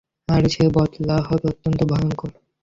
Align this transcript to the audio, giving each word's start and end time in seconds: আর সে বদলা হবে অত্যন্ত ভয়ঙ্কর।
আর 0.27 0.43
সে 0.49 0.65
বদলা 0.75 1.17
হবে 1.21 1.45
অত্যন্ত 1.47 1.79
ভয়ঙ্কর। 1.83 2.31